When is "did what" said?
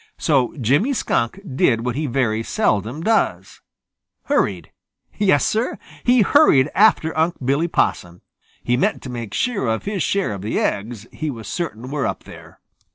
1.55-1.95